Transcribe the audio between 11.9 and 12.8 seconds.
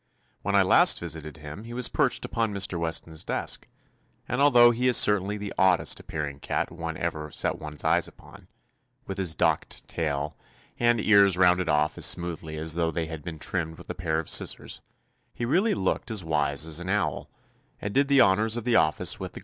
as 216 TOMMY POSTOFFICE smoothly as